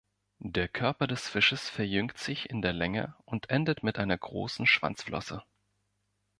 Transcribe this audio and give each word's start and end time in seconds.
Der 0.47 0.67
Körper 0.67 1.05
des 1.05 1.29
Fisches 1.29 1.69
verjüngt 1.69 2.17
sich 2.17 2.49
in 2.49 2.63
der 2.63 2.73
Länge 2.73 3.15
und 3.23 3.51
endet 3.51 3.83
mit 3.83 3.99
einer 3.99 4.17
großen 4.17 4.65
Schwanzflosse. 4.65 5.43